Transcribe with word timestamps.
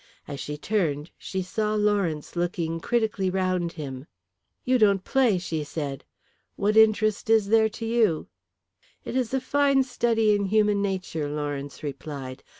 As 0.27 0.39
she 0.39 0.57
turned, 0.57 1.11
she 1.15 1.43
saw 1.43 1.75
Lawrence 1.75 2.35
looking 2.35 2.79
critically 2.79 3.29
round 3.29 3.73
him. 3.73 4.07
"You 4.65 4.79
don't 4.79 5.03
play," 5.03 5.37
she 5.37 5.63
said. 5.63 6.05
"What 6.55 6.75
interest 6.75 7.29
is 7.29 7.49
there 7.49 7.69
to 7.69 7.85
you?" 7.85 8.25
"It 9.05 9.15
is 9.15 9.31
a 9.31 9.39
fine 9.39 9.83
study 9.83 10.33
in 10.33 10.45
human 10.45 10.81
nature," 10.81 11.29
Lawrence 11.29 11.83
replied. 11.83 12.41